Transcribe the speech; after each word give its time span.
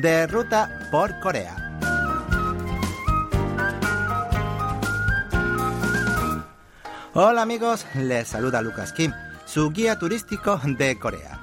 de 0.00 0.26
ruta 0.26 0.88
por 0.90 1.18
Corea. 1.20 1.56
Hola 7.14 7.42
amigos, 7.42 7.86
les 7.94 8.28
saluda 8.28 8.60
Lucas 8.60 8.92
Kim, 8.92 9.12
su 9.46 9.70
guía 9.70 9.98
turístico 9.98 10.60
de 10.62 10.98
Corea. 10.98 11.40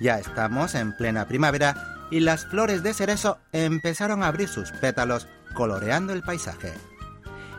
Ya 0.00 0.20
estamos 0.20 0.76
en 0.76 0.96
plena 0.96 1.26
primavera 1.26 2.06
y 2.12 2.20
las 2.20 2.46
flores 2.46 2.84
de 2.84 2.94
cerezo 2.94 3.38
empezaron 3.52 4.22
a 4.22 4.28
abrir 4.28 4.48
sus 4.48 4.70
pétalos 4.70 5.26
coloreando 5.54 6.12
el 6.12 6.22
paisaje. 6.22 6.72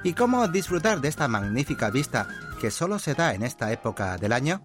¿Y 0.04 0.14
cómo 0.14 0.48
disfrutar 0.48 1.02
de 1.02 1.10
esta 1.10 1.28
magnífica 1.28 1.90
vista 1.90 2.28
que 2.62 2.72
solo 2.72 3.00
se 3.00 3.16
da 3.16 3.34
en 3.34 3.44
esta 3.44 3.72
época 3.74 4.18
del 4.18 4.32
año? 4.32 4.64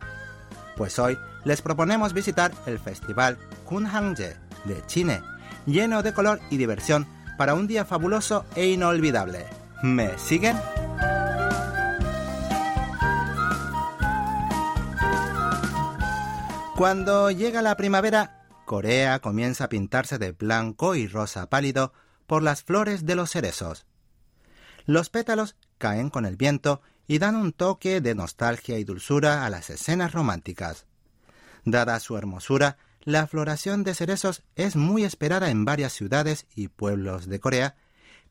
Pues 0.77 0.99
hoy 1.01 1.19
les 1.45 1.61
proponemos 1.61 2.13
visitar 2.13 2.53
el 2.67 2.79
festival 2.79 3.37
Kunhangje 3.65 4.37
de 4.65 4.87
Chine, 4.87 5.23
lleno 5.67 6.03
de 6.03 6.15
color 6.15 6.41
y 6.51 6.57
diversión 6.57 7.07
para 7.37 7.55
un 7.55 7.67
día 7.67 7.85
fabuloso 7.85 8.47
e 8.55 8.67
inolvidable. 8.69 9.47
¿Me 9.83 10.17
siguen? 10.19 10.57
Cuando 16.77 17.31
llega 17.31 17.63
la 17.63 17.77
primavera, 17.77 18.47
Corea 18.67 19.21
comienza 19.21 19.65
a 19.65 19.69
pintarse 19.69 20.19
de 20.19 20.33
blanco 20.33 20.95
y 20.95 21.07
rosa 21.07 21.49
pálido 21.49 21.93
por 22.27 22.43
las 22.43 22.63
flores 22.63 23.07
de 23.07 23.15
los 23.15 23.31
cerezos. 23.31 23.87
Los 24.85 25.09
pétalos 25.09 25.57
caen 25.79 26.11
con 26.11 26.27
el 26.27 26.37
viento 26.37 26.83
y 27.07 27.19
dan 27.19 27.37
un 27.37 27.53
toque 27.53 28.01
de 28.01 28.15
nostalgia 28.15 28.79
y 28.79 28.85
dulzura 28.85 29.47
a 29.47 29.51
las 29.51 29.71
escenas 29.71 30.13
románticas. 30.13 30.87
Dada 31.65 31.99
su 32.01 32.17
hermosura, 32.17 32.77
la 33.07 33.29
floración 33.29 33.85
de 33.85 33.95
cerezos 33.95 34.43
es 34.57 34.75
muy 34.75 35.05
esperada 35.05 35.51
en 35.51 35.65
varias 35.65 35.93
ciudades 35.93 36.45
y 36.57 36.67
pueblos 36.67 37.29
de 37.29 37.39
Corea, 37.39 37.77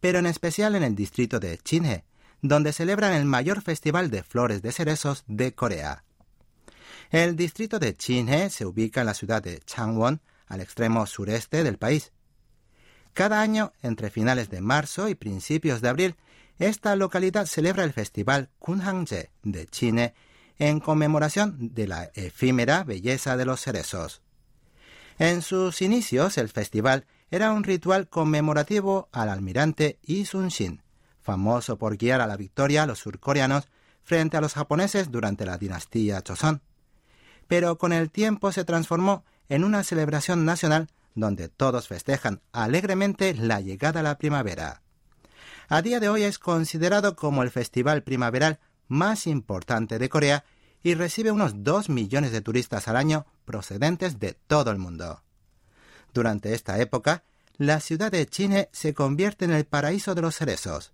pero 0.02 0.20
en 0.20 0.26
especial 0.26 0.76
en 0.76 0.84
el 0.84 0.96
distrito 0.96 1.40
de 1.40 1.58
Chinhe, 1.58 2.04
donde 2.42 2.74
celebran 2.74 3.14
el 3.14 3.24
mayor 3.24 3.62
festival 3.62 4.12
de 4.12 4.22
flores 4.22 4.62
de 4.62 4.74
cerezos 4.74 5.24
de 5.28 5.54
Corea. 5.56 6.04
El 7.10 7.38
distrito 7.38 7.80
de 7.80 7.96
Chinhe 7.96 8.50
se 8.50 8.66
ubica 8.66 9.00
en 9.00 9.08
la 9.08 9.14
ciudad 9.14 9.42
de 9.42 9.62
Changwon, 9.62 10.20
al 10.46 10.60
extremo 10.60 11.08
sureste 11.08 11.64
del 11.64 11.78
país. 11.78 12.12
Cada 13.14 13.40
año, 13.40 13.72
entre 13.82 14.10
finales 14.10 14.50
de 14.50 14.60
marzo 14.60 15.08
y 15.08 15.16
principios 15.16 15.80
de 15.80 15.88
abril, 15.88 16.16
esta 16.60 16.98
localidad 16.98 17.46
celebra 17.46 17.86
el 17.86 17.94
festival 17.94 18.50
Kunhangje 18.60 19.32
de 19.42 19.68
Chine 19.68 20.16
en 20.60 20.82
conmemoración 20.82 21.74
de 21.74 21.88
la 21.88 22.12
efímera 22.14 22.84
belleza 22.84 23.38
de 23.38 23.46
los 23.46 23.62
cerezos. 23.62 24.25
En 25.18 25.42
sus 25.42 25.82
inicios, 25.82 26.38
el 26.38 26.50
festival 26.50 27.06
era 27.32 27.52
un 27.52 27.64
ritual 27.64 28.10
conmemorativo 28.10 29.08
al 29.14 29.30
almirante 29.30 29.98
Yi 30.04 30.26
Sun-shin, 30.26 30.84
famoso 31.22 31.78
por 31.78 31.98
guiar 31.98 32.20
a 32.20 32.28
la 32.28 32.36
victoria 32.36 32.84
a 32.84 32.86
los 32.86 33.00
surcoreanos 33.00 33.68
frente 34.04 34.36
a 34.38 34.42
los 34.42 34.54
japoneses 34.54 35.12
durante 35.12 35.46
la 35.46 35.58
dinastía 35.58 36.22
Joseon. 36.26 36.62
Pero 37.48 37.78
con 37.78 37.94
el 37.94 38.12
tiempo 38.12 38.52
se 38.52 38.66
transformó 38.66 39.24
en 39.48 39.64
una 39.64 39.84
celebración 39.84 40.44
nacional 40.46 40.90
donde 41.16 41.48
todos 41.48 41.88
festejan 41.88 42.42
alegremente 42.52 43.34
la 43.34 43.62
llegada 43.62 44.02
a 44.02 44.04
la 44.04 44.18
primavera. 44.18 44.82
A 45.70 45.82
día 45.82 46.00
de 46.00 46.10
hoy 46.10 46.24
es 46.24 46.40
considerado 46.40 47.16
como 47.16 47.42
el 47.42 47.52
festival 47.52 48.04
primaveral 48.04 48.60
más 48.88 49.28
importante 49.28 49.98
de 49.98 50.10
Corea 50.10 50.44
y 50.84 50.94
recibe 50.94 51.32
unos 51.32 51.64
2 51.64 51.90
millones 51.90 52.32
de 52.32 52.42
turistas 52.42 52.88
al 52.88 52.98
año 52.98 53.26
procedentes 53.46 54.20
de 54.20 54.34
todo 54.34 54.72
el 54.72 54.78
mundo. 54.78 55.22
Durante 56.14 56.54
esta 56.54 56.80
época, 56.80 57.24
la 57.58 57.80
ciudad 57.80 58.12
de 58.12 58.26
Chine 58.26 58.70
se 58.74 58.94
convierte 58.94 59.46
en 59.46 59.52
el 59.52 59.66
paraíso 59.66 60.16
de 60.16 60.22
los 60.22 60.36
cerezos. 60.36 60.92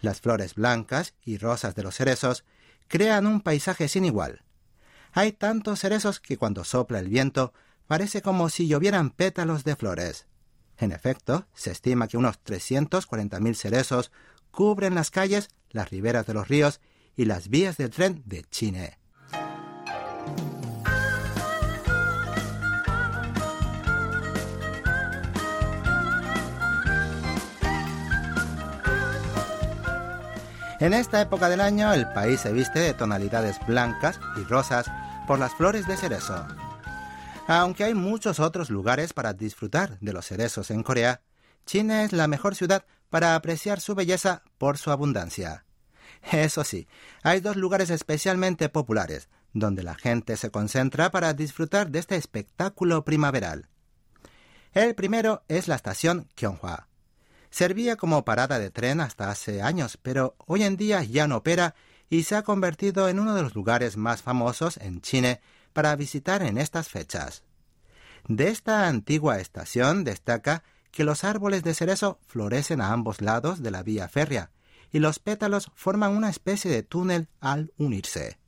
Las 0.00 0.20
flores 0.20 0.54
blancas 0.54 1.14
y 1.24 1.38
rosas 1.38 1.74
de 1.74 1.82
los 1.82 1.94
cerezos 1.94 2.44
crean 2.88 3.26
un 3.26 3.40
paisaje 3.40 3.88
sin 3.88 4.04
igual. 4.04 4.42
Hay 5.12 5.32
tantos 5.32 5.80
cerezos 5.80 6.20
que 6.20 6.36
cuando 6.36 6.64
sopla 6.64 6.98
el 6.98 7.08
viento 7.08 7.52
parece 7.86 8.20
como 8.22 8.48
si 8.48 8.68
llovieran 8.68 9.10
pétalos 9.10 9.64
de 9.64 9.76
flores. 9.76 10.26
En 10.78 10.92
efecto, 10.92 11.46
se 11.54 11.70
estima 11.70 12.08
que 12.08 12.18
unos 12.18 12.42
340.000 12.44 13.54
cerezos 13.54 14.12
cubren 14.50 14.94
las 14.94 15.10
calles, 15.10 15.48
las 15.70 15.90
riberas 15.90 16.26
de 16.26 16.34
los 16.34 16.48
ríos 16.48 16.80
y 17.16 17.24
las 17.24 17.48
vías 17.48 17.76
del 17.76 17.90
tren 17.90 18.22
de 18.26 18.44
Chine. 18.44 18.98
En 30.78 30.92
esta 30.92 31.22
época 31.22 31.48
del 31.48 31.62
año 31.62 31.92
el 31.94 32.06
país 32.12 32.40
se 32.40 32.52
viste 32.52 32.80
de 32.80 32.92
tonalidades 32.92 33.58
blancas 33.66 34.20
y 34.36 34.44
rosas 34.44 34.86
por 35.26 35.38
las 35.38 35.54
flores 35.54 35.86
de 35.86 35.96
cerezo. 35.96 36.46
Aunque 37.46 37.84
hay 37.84 37.94
muchos 37.94 38.40
otros 38.40 38.68
lugares 38.68 39.14
para 39.14 39.32
disfrutar 39.32 39.98
de 40.00 40.12
los 40.12 40.26
cerezos 40.26 40.70
en 40.70 40.82
Corea, 40.82 41.22
China 41.64 42.02
es 42.02 42.12
la 42.12 42.28
mejor 42.28 42.54
ciudad 42.54 42.84
para 43.08 43.34
apreciar 43.36 43.80
su 43.80 43.94
belleza 43.94 44.42
por 44.58 44.76
su 44.76 44.90
abundancia. 44.90 45.64
Eso 46.30 46.62
sí, 46.62 46.86
hay 47.22 47.40
dos 47.40 47.56
lugares 47.56 47.88
especialmente 47.88 48.68
populares, 48.68 49.30
donde 49.54 49.82
la 49.82 49.94
gente 49.94 50.36
se 50.36 50.50
concentra 50.50 51.10
para 51.10 51.32
disfrutar 51.32 51.90
de 51.90 52.00
este 52.00 52.16
espectáculo 52.16 53.02
primaveral. 53.04 53.68
El 54.72 54.94
primero 54.94 55.42
es 55.48 55.68
la 55.68 55.76
estación 55.76 56.28
Kyonghwa. 56.34 56.88
Servía 57.56 57.96
como 57.96 58.22
parada 58.22 58.58
de 58.58 58.70
tren 58.70 59.00
hasta 59.00 59.30
hace 59.30 59.62
años, 59.62 59.98
pero 60.02 60.36
hoy 60.46 60.62
en 60.62 60.76
día 60.76 61.02
ya 61.02 61.26
no 61.26 61.38
opera 61.38 61.74
y 62.10 62.24
se 62.24 62.36
ha 62.36 62.42
convertido 62.42 63.08
en 63.08 63.18
uno 63.18 63.34
de 63.34 63.40
los 63.40 63.54
lugares 63.54 63.96
más 63.96 64.20
famosos 64.20 64.76
en 64.76 65.00
China 65.00 65.40
para 65.72 65.96
visitar 65.96 66.42
en 66.42 66.58
estas 66.58 66.90
fechas. 66.90 67.44
De 68.28 68.48
esta 68.48 68.88
antigua 68.88 69.40
estación 69.40 70.04
destaca 70.04 70.64
que 70.90 71.02
los 71.02 71.24
árboles 71.24 71.62
de 71.62 71.72
cerezo 71.72 72.20
florecen 72.26 72.82
a 72.82 72.92
ambos 72.92 73.22
lados 73.22 73.62
de 73.62 73.70
la 73.70 73.82
vía 73.82 74.06
férrea 74.06 74.50
y 74.92 74.98
los 74.98 75.18
pétalos 75.18 75.70
forman 75.74 76.14
una 76.14 76.28
especie 76.28 76.70
de 76.70 76.82
túnel 76.82 77.30
al 77.40 77.72
unirse. 77.78 78.38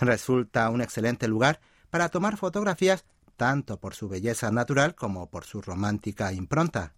Resulta 0.00 0.70
un 0.70 0.80
excelente 0.80 1.28
lugar 1.28 1.60
para 1.90 2.08
tomar 2.08 2.38
fotografías 2.38 3.04
tanto 3.36 3.78
por 3.78 3.94
su 3.94 4.08
belleza 4.08 4.50
natural 4.50 4.94
como 4.94 5.28
por 5.28 5.44
su 5.44 5.60
romántica 5.60 6.32
impronta. 6.32 6.94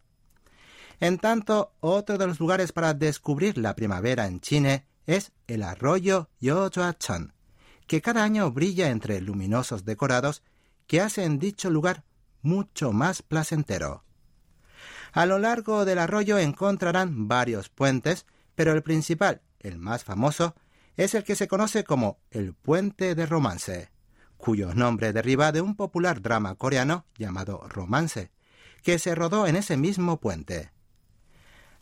En 1.00 1.18
tanto, 1.18 1.72
otro 1.80 2.18
de 2.18 2.26
los 2.26 2.40
lugares 2.40 2.72
para 2.72 2.94
descubrir 2.94 3.56
la 3.56 3.76
primavera 3.76 4.26
en 4.26 4.40
China 4.40 4.84
es 5.06 5.32
el 5.46 5.62
arroyo 5.62 6.28
Yojoachon, 6.40 7.32
que 7.86 8.02
cada 8.02 8.24
año 8.24 8.50
brilla 8.50 8.90
entre 8.90 9.20
luminosos 9.20 9.84
decorados 9.84 10.42
que 10.86 11.00
hacen 11.00 11.38
dicho 11.38 11.70
lugar 11.70 12.04
mucho 12.42 12.92
más 12.92 13.22
placentero. 13.22 14.04
A 15.12 15.24
lo 15.26 15.38
largo 15.38 15.84
del 15.84 15.98
arroyo 15.98 16.38
encontrarán 16.38 17.28
varios 17.28 17.68
puentes, 17.68 18.26
pero 18.54 18.72
el 18.72 18.82
principal, 18.82 19.42
el 19.60 19.78
más 19.78 20.04
famoso, 20.04 20.54
es 20.96 21.14
el 21.14 21.24
que 21.24 21.36
se 21.36 21.48
conoce 21.48 21.84
como 21.84 22.18
el 22.30 22.54
Puente 22.54 23.14
de 23.14 23.24
Romance, 23.24 23.90
cuyo 24.36 24.74
nombre 24.74 25.12
deriva 25.12 25.52
de 25.52 25.60
un 25.60 25.76
popular 25.76 26.20
drama 26.20 26.56
coreano 26.56 27.06
llamado 27.16 27.62
Romance, 27.68 28.32
que 28.82 28.98
se 28.98 29.14
rodó 29.14 29.46
en 29.46 29.56
ese 29.56 29.76
mismo 29.76 30.18
puente. 30.18 30.72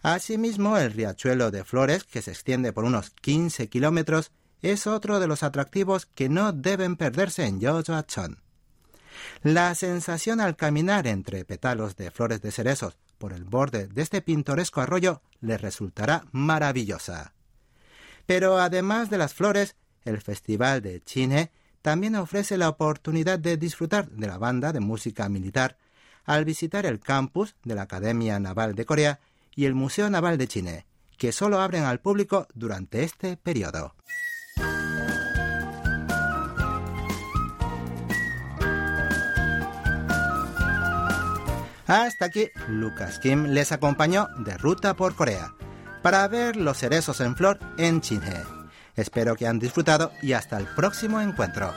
Asimismo, 0.07 0.79
el 0.79 0.93
riachuelo 0.93 1.51
de 1.51 1.65
flores, 1.65 2.05
que 2.05 2.23
se 2.23 2.31
extiende 2.31 2.73
por 2.73 2.85
unos 2.85 3.11
15 3.11 3.69
kilómetros, 3.69 4.31
es 4.63 4.87
otro 4.87 5.19
de 5.19 5.27
los 5.27 5.43
atractivos 5.43 6.07
que 6.07 6.29
no 6.29 6.53
deben 6.53 6.95
perderse 6.95 7.45
en 7.45 7.59
Yojoachon. 7.59 8.39
La 9.43 9.75
sensación 9.75 10.41
al 10.41 10.55
caminar 10.55 11.09
entre 11.09 11.45
pétalos 11.45 11.97
de 11.97 12.13
flores 12.13 12.41
de 12.41 12.53
cerezos 12.53 12.97
por 13.19 13.33
el 13.33 13.43
borde 13.43 13.89
de 13.89 14.03
este 14.03 14.23
pintoresco 14.23 14.81
arroyo 14.81 15.23
le 15.41 15.59
resultará 15.59 16.25
maravillosa. 16.31 17.33
Pero 18.27 18.59
además 18.59 19.11
de 19.11 19.19
las 19.19 19.35
flores, 19.35 19.75
el 20.05 20.21
Festival 20.21 20.83
de 20.83 21.03
Chine 21.03 21.51
también 21.83 22.15
ofrece 22.15 22.57
la 22.57 22.69
oportunidad 22.69 23.41
de 23.41 23.57
disfrutar 23.57 24.09
de 24.09 24.29
la 24.29 24.39
banda 24.39 24.73
de 24.73 24.79
música 24.79 25.29
militar 25.29 25.79
al 26.25 26.45
visitar 26.45 26.87
el 26.87 27.01
campus 27.01 27.57
de 27.65 27.75
la 27.75 27.83
Academia 27.83 28.39
Naval 28.39 28.77
de 28.77 28.87
Corea 28.87 29.19
y 29.57 29.65
el 29.65 29.75
Museo 29.75 30.09
Naval 30.09 30.39
de 30.39 30.47
Chine, 30.47 30.87
que 31.19 31.33
solo 31.33 31.61
abren 31.61 31.83
al 31.83 31.99
público 31.99 32.47
durante 32.55 33.03
este 33.03 33.37
periodo. 33.37 33.97
Hasta 41.89 42.25
aquí, 42.27 42.49
Lucas 42.69 43.19
Kim 43.21 43.45
les 43.47 43.73
acompañó 43.73 44.29
de 44.39 44.59
ruta 44.59 44.95
por 44.95 45.15
Corea 45.15 45.55
para 46.03 46.27
ver 46.29 46.57
los 46.57 46.79
cerezos 46.79 47.21
en 47.21 47.37
flor 47.37 47.59
en 47.79 48.01
Chinhe. 48.01 48.45
Espero 48.97 49.37
que 49.37 49.47
han 49.47 49.59
disfrutado 49.59 50.13
y 50.23 50.33
hasta 50.33 50.59
el 50.59 50.67
próximo 50.67 51.21
encuentro. 51.21 51.73